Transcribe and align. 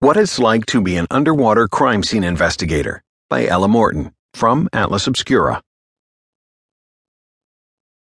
What 0.00 0.18
It's 0.18 0.38
Like 0.38 0.66
to 0.66 0.82
Be 0.82 0.98
an 0.98 1.06
Underwater 1.10 1.66
Crime 1.68 2.02
Scene 2.02 2.22
Investigator 2.22 3.02
by 3.30 3.46
Ella 3.46 3.66
Morton 3.66 4.12
from 4.34 4.68
Atlas 4.70 5.06
Obscura. 5.06 5.62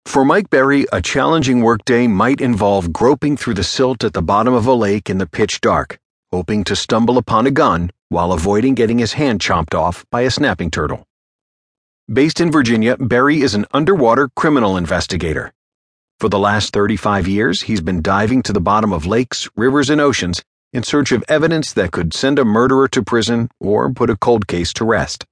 For 0.07 0.25
Mike 0.25 0.49
Berry, 0.49 0.87
a 0.91 0.99
challenging 0.99 1.61
workday 1.61 2.07
might 2.07 2.41
involve 2.41 2.91
groping 2.91 3.37
through 3.37 3.53
the 3.53 3.63
silt 3.63 4.03
at 4.03 4.13
the 4.13 4.23
bottom 4.23 4.55
of 4.55 4.65
a 4.65 4.73
lake 4.73 5.11
in 5.11 5.19
the 5.19 5.27
pitch 5.27 5.61
dark, 5.61 5.99
hoping 6.31 6.63
to 6.63 6.75
stumble 6.75 7.19
upon 7.19 7.45
a 7.45 7.51
gun 7.51 7.91
while 8.09 8.31
avoiding 8.31 8.73
getting 8.73 8.97
his 8.97 9.13
hand 9.13 9.39
chomped 9.39 9.75
off 9.75 10.03
by 10.09 10.21
a 10.21 10.31
snapping 10.31 10.71
turtle. 10.71 11.05
Based 12.11 12.41
in 12.41 12.51
Virginia, 12.51 12.97
Berry 12.97 13.41
is 13.41 13.53
an 13.53 13.67
underwater 13.75 14.27
criminal 14.35 14.75
investigator. 14.75 15.53
For 16.19 16.29
the 16.29 16.39
last 16.39 16.73
35 16.73 17.27
years, 17.27 17.61
he's 17.61 17.81
been 17.81 18.01
diving 18.01 18.41
to 18.41 18.53
the 18.53 18.59
bottom 18.59 18.91
of 18.91 19.05
lakes, 19.05 19.47
rivers, 19.55 19.91
and 19.91 20.01
oceans 20.01 20.41
in 20.75 20.83
search 20.83 21.13
of 21.13 21.23
evidence 21.29 21.71
that 21.71 21.93
could 21.93 22.13
send 22.13 22.37
a 22.37 22.43
murderer 22.43 22.85
to 22.89 23.01
prison 23.01 23.49
or 23.61 23.89
put 23.89 24.09
a 24.09 24.17
cold 24.17 24.45
case 24.45 24.73
to 24.73 24.83
rest. 24.83 25.25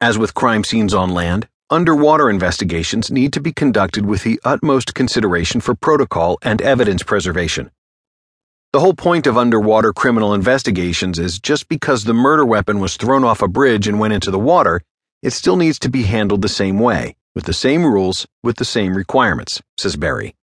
As 0.00 0.16
with 0.16 0.32
crime 0.32 0.64
scenes 0.64 0.94
on 0.94 1.10
land, 1.10 1.48
underwater 1.68 2.30
investigations 2.30 3.10
need 3.10 3.34
to 3.34 3.42
be 3.42 3.52
conducted 3.52 4.06
with 4.06 4.22
the 4.22 4.40
utmost 4.44 4.94
consideration 4.94 5.60
for 5.60 5.74
protocol 5.74 6.38
and 6.40 6.62
evidence 6.62 7.02
preservation. 7.02 7.70
The 8.72 8.80
whole 8.80 8.94
point 8.94 9.26
of 9.26 9.36
underwater 9.36 9.92
criminal 9.92 10.32
investigations 10.32 11.18
is 11.18 11.38
just 11.38 11.68
because 11.68 12.04
the 12.04 12.14
murder 12.14 12.46
weapon 12.46 12.80
was 12.80 12.96
thrown 12.96 13.24
off 13.24 13.42
a 13.42 13.48
bridge 13.48 13.86
and 13.86 14.00
went 14.00 14.14
into 14.14 14.30
the 14.30 14.38
water, 14.38 14.80
it 15.22 15.34
still 15.34 15.56
needs 15.56 15.78
to 15.80 15.90
be 15.90 16.04
handled 16.04 16.40
the 16.40 16.48
same 16.48 16.78
way, 16.78 17.16
with 17.34 17.44
the 17.44 17.52
same 17.52 17.84
rules, 17.84 18.26
with 18.42 18.56
the 18.56 18.64
same 18.64 18.96
requirements, 18.96 19.60
says 19.76 19.96
Berry. 19.96 20.37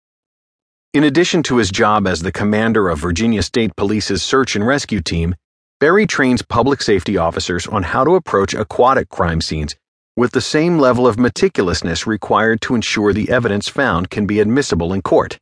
In 0.95 1.03
addition 1.03 1.43
to 1.45 1.57
his 1.57 1.73
job 1.73 2.07
as 2.07 2.23
the 2.23 2.31
commander 2.31 2.89
of 2.89 3.01
Virginia 3.01 3.43
State 3.43 3.75
Police's 3.75 4.23
search 4.23 4.55
and 4.55 4.65
rescue 4.65 5.01
team, 5.01 5.35
Berry 5.81 6.07
trains 6.07 6.41
public 6.41 6.81
safety 6.81 7.17
officers 7.17 7.67
on 7.67 7.83
how 7.83 8.05
to 8.05 8.15
approach 8.15 8.55
aquatic 8.55 9.09
crime 9.09 9.41
scenes 9.41 9.75
with 10.17 10.31
the 10.31 10.41
same 10.41 10.79
level 10.79 11.09
of 11.09 11.17
meticulousness 11.17 12.07
required 12.07 12.61
to 12.61 12.77
ensure 12.77 13.13
the 13.13 13.29
evidence 13.29 13.69
found 13.69 14.09
can 14.09 14.25
be 14.25 14.39
admissible 14.39 14.93
in 14.93 15.03
court. 15.03 15.37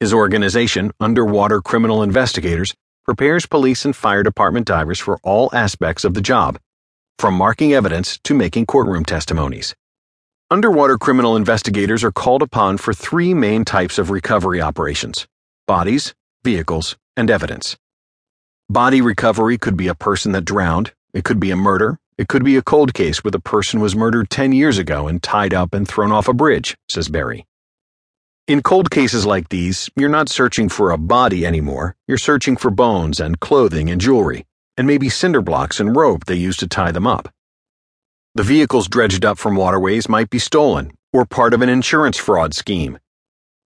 His 0.00 0.12
organization, 0.12 0.92
Underwater 1.00 1.62
Criminal 1.62 2.02
Investigators, 2.02 2.74
prepares 3.06 3.46
police 3.46 3.86
and 3.86 3.96
fire 3.96 4.22
department 4.22 4.66
divers 4.66 4.98
for 4.98 5.18
all 5.22 5.48
aspects 5.54 6.04
of 6.04 6.12
the 6.12 6.20
job, 6.20 6.58
from 7.18 7.32
marking 7.32 7.72
evidence 7.72 8.20
to 8.24 8.34
making 8.34 8.66
courtroom 8.66 9.06
testimonies. 9.06 9.74
Underwater 10.52 10.98
criminal 10.98 11.34
investigators 11.34 12.04
are 12.04 12.12
called 12.12 12.42
upon 12.42 12.76
for 12.76 12.92
three 12.92 13.32
main 13.32 13.64
types 13.64 13.96
of 13.96 14.10
recovery 14.10 14.60
operations 14.60 15.26
bodies, 15.66 16.14
vehicles, 16.44 16.94
and 17.16 17.30
evidence. 17.30 17.78
Body 18.68 19.00
recovery 19.00 19.56
could 19.56 19.78
be 19.78 19.88
a 19.88 19.94
person 19.94 20.32
that 20.32 20.44
drowned, 20.44 20.92
it 21.14 21.24
could 21.24 21.40
be 21.40 21.50
a 21.50 21.56
murder, 21.56 21.98
it 22.18 22.28
could 22.28 22.44
be 22.44 22.58
a 22.58 22.62
cold 22.62 22.92
case 22.92 23.24
where 23.24 23.30
the 23.30 23.40
person 23.40 23.80
was 23.80 23.96
murdered 23.96 24.28
10 24.28 24.52
years 24.52 24.76
ago 24.76 25.08
and 25.08 25.22
tied 25.22 25.54
up 25.54 25.72
and 25.72 25.88
thrown 25.88 26.12
off 26.12 26.28
a 26.28 26.34
bridge, 26.34 26.76
says 26.86 27.08
Berry. 27.08 27.46
In 28.46 28.60
cold 28.60 28.90
cases 28.90 29.24
like 29.24 29.48
these, 29.48 29.88
you're 29.96 30.10
not 30.10 30.28
searching 30.28 30.68
for 30.68 30.90
a 30.90 30.98
body 30.98 31.46
anymore, 31.46 31.96
you're 32.06 32.18
searching 32.18 32.58
for 32.58 32.70
bones 32.70 33.20
and 33.20 33.40
clothing 33.40 33.88
and 33.88 34.02
jewelry, 34.02 34.44
and 34.76 34.86
maybe 34.86 35.08
cinder 35.08 35.40
blocks 35.40 35.80
and 35.80 35.96
rope 35.96 36.26
they 36.26 36.34
used 36.34 36.60
to 36.60 36.68
tie 36.68 36.92
them 36.92 37.06
up. 37.06 37.30
The 38.34 38.42
vehicles 38.42 38.88
dredged 38.88 39.26
up 39.26 39.36
from 39.36 39.56
waterways 39.56 40.08
might 40.08 40.30
be 40.30 40.38
stolen 40.38 40.92
or 41.12 41.26
part 41.26 41.52
of 41.52 41.60
an 41.60 41.68
insurance 41.68 42.16
fraud 42.16 42.54
scheme. 42.54 42.98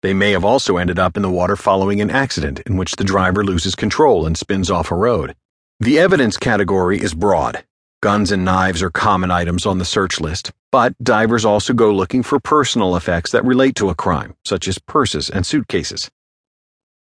They 0.03 0.15
may 0.15 0.31
have 0.31 0.45
also 0.45 0.77
ended 0.77 1.01
up 1.01 1.17
in 1.17 1.25
the 1.25 1.31
water 1.31 1.57
following 1.57 2.01
an 2.01 2.11
accident 2.11 2.61
in 2.61 2.77
which 2.77 2.95
the 2.95 3.03
driver 3.03 3.43
loses 3.45 3.75
control 3.75 4.25
and 4.25 4.39
spins 4.39 4.71
off 4.71 4.93
a 4.93 4.95
road. 4.95 5.35
The 5.81 5.99
evidence 5.99 6.37
category 6.37 7.01
is 7.01 7.13
broad. 7.13 7.65
Guns 8.03 8.31
and 8.31 8.45
knives 8.45 8.85
are 8.85 8.91
common 8.91 9.33
items 9.33 9.67
on 9.67 9.79
the 9.79 9.85
search 9.85 10.21
list, 10.21 10.53
but 10.71 10.95
divers 11.03 11.45
also 11.45 11.73
go 11.73 11.93
looking 11.93 12.23
for 12.23 12.39
personal 12.39 12.95
effects 12.95 13.33
that 13.33 13.45
relate 13.45 13.75
to 13.77 13.91
a 13.91 13.97
crime, 13.97 14.37
such 14.45 14.69
as 14.69 14.79
purses 14.79 15.29
and 15.29 15.45
suitcases. 15.45 16.09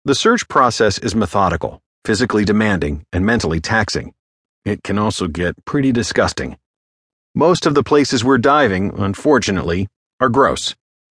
The 0.05 0.17
search 0.17 0.49
process 0.49 0.99
is 0.99 1.15
methodical, 1.15 1.81
physically 2.05 2.45
demanding, 2.45 3.07
and 3.13 3.25
mentally 3.25 3.61
taxing. 3.61 4.13
It 4.65 4.83
can 4.83 4.99
also 4.99 5.29
get 5.29 5.65
pretty 5.65 5.93
disgusting. 5.93 6.57
Most 7.37 7.67
of 7.67 7.75
the 7.75 7.83
places 7.83 8.23
we're 8.23 8.39
diving, 8.39 8.93
unfortunately, 8.97 9.89
are 10.21 10.29
gross. 10.29 10.77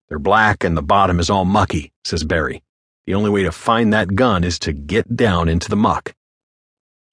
They're 0.09 0.17
black 0.17 0.63
and 0.63 0.75
the 0.75 0.81
bottom 0.81 1.19
is 1.19 1.29
all 1.29 1.45
mucky, 1.45 1.91
says 2.05 2.23
Berry. 2.23 2.63
The 3.05 3.13
only 3.13 3.29
way 3.29 3.43
to 3.43 3.51
find 3.51 3.93
that 3.93 4.15
gun 4.15 4.43
is 4.43 4.57
to 4.59 4.73
get 4.73 5.15
down 5.15 5.47
into 5.47 5.69
the 5.69 5.75
muck. 5.75 6.15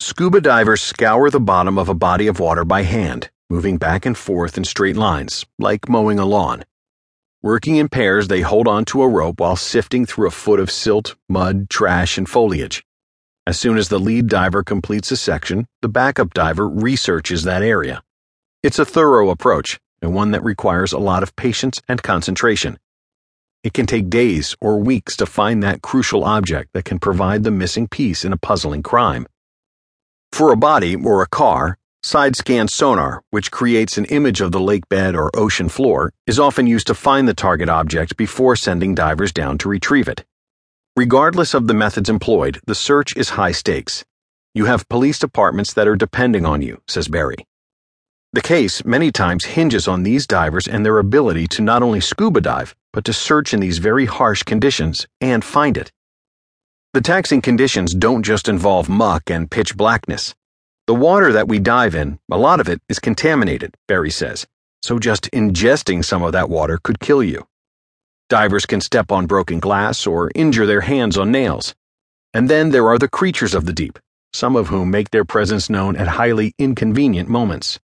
Scuba 0.01 0.41
divers 0.41 0.81
scour 0.81 1.29
the 1.29 1.39
bottom 1.39 1.77
of 1.77 1.91
a 1.91 1.95
body 1.95 2.29
of 2.29 2.41
water 2.41 2.65
by 2.65 2.81
hand, 2.81 3.29
moving 3.51 3.77
back 3.77 4.07
and 4.07 4.17
forth 4.17 4.57
in 4.57 4.65
straight 4.65 4.97
lines, 4.97 5.45
like 5.59 5.87
mowing 5.87 6.19
a 6.19 6.25
lawn. 6.25 6.65
Working 7.43 7.77
in 7.77 7.91
pairs, 7.91 8.29
they 8.29 8.41
hold 8.41 8.67
on 8.67 8.87
to 8.87 9.03
a 9.03 9.09
rope 9.09 9.39
while 9.39 9.57
sifting 9.57 10.07
through 10.07 10.29
a 10.29 10.31
foot 10.31 10.61
of 10.61 10.71
silt, 10.71 11.15
mud, 11.29 11.69
trash, 11.69 12.17
and 12.17 12.27
foliage. 12.27 12.83
As 13.47 13.59
soon 13.59 13.77
as 13.77 13.91
the 13.91 14.01
lead 14.01 14.29
diver 14.29 14.63
completes 14.63 15.13
a 15.13 15.19
section, 15.19 15.67
the 15.83 15.91
backup 15.91 16.33
diver 16.33 16.67
researches 16.67 17.43
that 17.43 17.61
area. 17.61 18.03
It's 18.65 18.79
a 18.79 18.87
thorough 18.87 19.29
approach, 19.29 19.79
and 20.01 20.15
one 20.15 20.31
that 20.31 20.43
requires 20.43 20.95
a 20.95 20.99
lot 20.99 21.23
of 21.23 21.37
patience 21.37 21.83
and 21.87 22.03
concentration. 22.03 22.79
It 23.63 23.75
can 23.75 23.85
take 23.85 24.09
days 24.09 24.57
or 24.59 24.79
weeks 24.79 25.19
to 25.19 25.27
find 25.27 25.63
that 25.63 25.83
crucial 25.83 26.25
object 26.25 26.71
that 26.73 26.87
can 26.87 26.99
provide 26.99 27.45
the 27.45 27.51
missing 27.51 27.89
piece 27.89 28.25
in 28.25 28.33
a 28.33 28.39
puzzling 28.39 28.83
crime. 28.83 29.27
For 30.33 30.51
a 30.51 30.57
body 30.57 30.97
or 30.97 31.21
a 31.21 31.29
car, 31.29 31.77
side 32.03 32.37
scan 32.37 32.67
sonar, 32.69 33.23
which 33.29 33.51
creates 33.51 33.99
an 33.99 34.07
image 34.07 34.41
of 34.41 34.51
the 34.51 34.61
lake 34.61 34.89
bed 34.89 35.15
or 35.15 35.31
ocean 35.37 35.69
floor, 35.69 36.15
is 36.27 36.39
often 36.39 36.67
used 36.67 36.87
to 36.87 36.95
find 36.95 37.29
the 37.29 37.35
target 37.35 37.69
object 37.69 38.17
before 38.17 38.57
sending 38.57 38.95
divers 38.95 39.31
down 39.31 39.59
to 39.59 39.69
retrieve 39.69 40.09
it. 40.09 40.25
Regardless 40.97 41.53
of 41.53 41.67
the 41.67 41.75
methods 41.75 42.09
employed, 42.09 42.61
the 42.67 42.75
search 42.75 43.15
is 43.15 43.37
high 43.37 43.53
stakes. 43.53 44.07
You 44.55 44.65
have 44.65 44.89
police 44.89 45.19
departments 45.19 45.75
that 45.75 45.87
are 45.87 45.97
depending 45.97 46.47
on 46.47 46.63
you, 46.63 46.81
says 46.89 47.09
Berry. 47.09 47.45
The 48.35 48.41
case 48.41 48.85
many 48.85 49.13
times 49.13 49.45
hinges 49.45 49.87
on 49.87 50.03
these 50.03 50.27
divers 50.27 50.67
and 50.67 50.85
their 50.85 50.99
ability 50.99 51.47
to 51.55 51.63
not 51.63 51.85
only 51.85 52.01
scuba 52.01 52.41
dive, 52.41 52.75
but 52.93 53.05
to 53.05 53.13
search 53.13 53.55
in 53.55 53.61
these 53.61 53.79
very 53.79 54.07
harsh 54.07 54.43
conditions 54.43 55.07
and 55.21 55.45
find 55.45 55.77
it. 55.77 55.93
The 56.95 57.01
taxing 57.01 57.41
conditions 57.41 57.95
don't 57.95 58.25
just 58.25 58.49
involve 58.49 58.89
muck 58.89 59.31
and 59.31 59.49
pitch 59.49 59.77
blackness. 59.77 60.35
The 60.89 60.97
water 60.97 61.31
that 61.31 61.47
we 61.47 61.61
dive 61.61 61.95
in, 61.95 62.19
a 62.29 62.37
lot 62.37 62.59
of 62.59 62.69
it 62.69 62.83
is 62.89 62.99
contaminated, 62.99 63.77
Berry 63.87 64.11
says, 64.11 64.49
so 64.83 64.99
just 64.99 65.31
ingesting 65.31 66.05
some 66.05 66.25
of 66.25 66.33
that 66.33 66.51
water 66.51 66.81
could 66.83 66.99
kill 66.99 67.23
you. 67.23 67.47
Divers 68.29 68.67
can 68.67 68.81
step 68.81 69.13
on 69.13 69.27
broken 69.27 69.61
glass 69.61 70.09
or 70.09 70.33
injure 70.35 70.67
their 70.67 70.81
hands 70.81 71.17
on 71.17 71.31
nails. 71.31 71.73
And 72.33 72.51
then 72.51 72.71
there 72.71 72.89
are 72.89 72.99
the 72.99 73.07
creatures 73.07 73.55
of 73.55 73.67
the 73.67 73.73
deep, 73.73 73.97
some 74.33 74.57
of 74.57 74.67
whom 74.67 74.91
make 74.91 75.11
their 75.11 75.25
presence 75.25 75.71
known 75.71 75.95
at 75.95 76.09
highly 76.09 76.53
inconvenient 76.59 77.29
moments. 77.29 77.79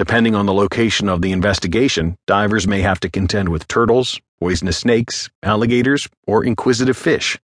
Depending 0.00 0.34
on 0.34 0.46
the 0.46 0.54
location 0.54 1.10
of 1.10 1.20
the 1.20 1.30
investigation, 1.30 2.16
divers 2.26 2.66
may 2.66 2.80
have 2.80 2.98
to 3.00 3.10
contend 3.10 3.50
with 3.50 3.68
turtles, 3.68 4.18
poisonous 4.40 4.78
snakes, 4.78 5.28
alligators, 5.42 6.08
or 6.26 6.42
inquisitive 6.42 6.96
fish. 6.96 7.38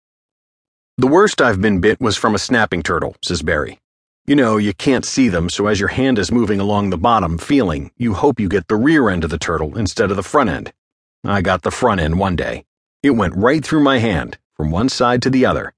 The 0.96 1.06
worst 1.06 1.42
I've 1.42 1.60
been 1.60 1.82
bit 1.82 2.00
was 2.00 2.16
from 2.16 2.34
a 2.34 2.38
snapping 2.38 2.82
turtle, 2.82 3.14
says 3.22 3.42
Berry. 3.42 3.78
You 4.26 4.36
know, 4.36 4.56
you 4.56 4.72
can't 4.72 5.04
see 5.04 5.28
them, 5.28 5.50
so 5.50 5.66
as 5.66 5.78
your 5.78 5.90
hand 5.90 6.18
is 6.18 6.32
moving 6.32 6.58
along 6.58 6.88
the 6.88 6.96
bottom, 6.96 7.36
feeling, 7.36 7.90
you 7.98 8.14
hope 8.14 8.40
you 8.40 8.48
get 8.48 8.68
the 8.68 8.76
rear 8.76 9.10
end 9.10 9.22
of 9.22 9.28
the 9.28 9.36
turtle 9.36 9.76
instead 9.76 10.10
of 10.10 10.16
the 10.16 10.22
front 10.22 10.48
end. 10.48 10.72
I 11.24 11.42
got 11.42 11.60
the 11.60 11.70
front 11.70 12.00
end 12.00 12.18
one 12.18 12.36
day. 12.36 12.64
It 13.02 13.10
went 13.10 13.36
right 13.36 13.62
through 13.62 13.82
my 13.82 13.98
hand, 13.98 14.38
from 14.54 14.70
one 14.70 14.88
side 14.88 15.20
to 15.24 15.28
the 15.28 15.44
other. 15.44 15.74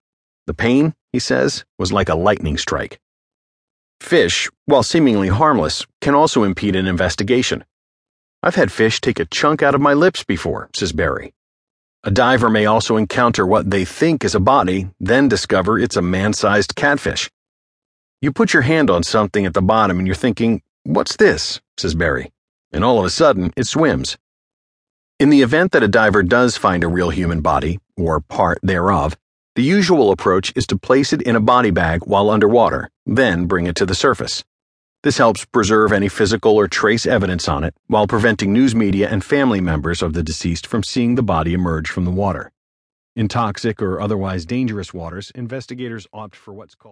The 0.47 0.55
pain, 0.55 0.95
he 1.10 1.19
says, 1.19 1.65
was 1.77 1.93
like 1.93 2.09
a 2.09 2.15
lightning 2.15 2.56
strike. 2.56 3.01
Fish, 4.00 4.48
while 4.66 4.83
seemingly 4.83 5.28
harmless, 5.28 5.86
can 6.00 6.15
also 6.15 6.45
impede 6.45 6.77
an 6.77 6.86
investigation. 6.86 7.65
I've 8.42 8.54
had 8.54 8.71
fish 8.71 9.00
take 9.00 9.18
a 9.18 9.24
chunk 9.24 9.62
out 9.62 9.74
of 9.74 9.80
my 9.80 9.92
lips 9.92 10.24
before, 10.24 10.71
says 10.74 10.92
Berry. 10.92 11.34
A 12.04 12.10
diver 12.10 12.48
may 12.48 12.65
also 12.66 12.97
encounter 12.97 13.45
what 13.45 13.71
they 13.71 13.84
think 13.84 14.24
is 14.24 14.34
a 14.34 14.41
body, 14.41 14.89
then 15.00 15.28
discover 15.28 15.78
it's 15.78 15.97
a 15.97 16.03
man 16.03 16.33
sized 16.33 16.77
catfish. 16.77 17.28
You 18.22 18.33
put 18.33 18.53
your 18.53 18.62
hand 18.62 18.89
on 18.91 19.03
something 19.03 19.45
at 19.45 19.54
the 19.54 19.62
bottom 19.62 19.98
and 19.98 20.06
you're 20.06 20.15
thinking, 20.15 20.62
What's 20.84 21.16
this? 21.16 21.60
says 21.77 21.95
Berry. 21.95 22.30
And 22.72 22.84
all 22.84 22.98
of 22.98 23.04
a 23.04 23.10
sudden, 23.10 23.53
it 23.56 23.66
swims. 23.66 24.16
In 25.18 25.30
the 25.30 25.42
event 25.42 25.72
that 25.72 25.83
a 25.83 25.89
diver 25.89 26.22
does 26.22 26.56
find 26.56 26.84
a 26.84 26.89
real 26.89 27.10
human 27.10 27.41
body, 27.41 27.80
or 27.97 28.21
part 28.21 28.59
thereof, 28.62 29.16
the 29.59 29.65
usual 29.65 30.13
approach 30.13 30.53
is 30.55 30.69
to 30.69 30.78
place 30.78 31.13
it 31.13 31.21
in 31.22 31.34
a 31.34 31.41
body 31.41 31.72
bag 31.72 32.03
while 32.05 32.31
underwater, 32.31 32.89
then 33.05 33.47
bring 33.47 33.66
it 33.66 33.75
to 33.75 33.84
the 33.84 33.93
surface. 33.93 34.45
This 35.03 35.19
helps 35.19 35.45
preserve 35.47 35.91
any 35.91 36.09
physical 36.09 36.55
or 36.55 36.69
trace 36.69 37.07
evidence 37.07 37.49
on 37.49 37.65
it 37.65 37.75
while 37.89 38.07
preventing 38.07 38.53
news 38.53 38.77
media 38.77 39.09
and 39.10 39.25
family 39.25 39.60
members 39.60 40.01
of 40.01 40.13
the 40.13 40.22
deceased 40.22 40.65
from 40.65 40.84
seeing 40.84 41.16
the 41.16 41.25
body 41.25 41.55
emerge 41.55 41.91
from 41.91 42.05
the 42.05 42.13
water. 42.13 42.53
In 43.16 43.27
toxic 43.27 43.83
or 43.83 44.01
otherwise 44.01 44.47
dangerous 44.47 44.95
waters, 44.95 45.33
investigators 45.34 46.07
opt 46.13 46.37
for 46.37 46.55
what's 46.55 46.77
called 46.77 46.87